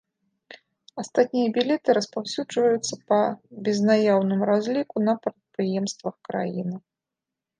Астатнія 1.01 1.49
білеты 1.57 1.89
распаўсюджваюцца 1.97 2.93
па 3.11 3.19
безнаяўным 3.67 4.41
разліку 4.51 4.95
на 5.07 5.13
прадпрыемствах 5.27 6.15
краіны. 6.29 6.75